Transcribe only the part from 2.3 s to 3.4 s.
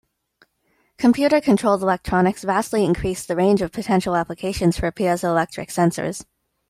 vastly increase the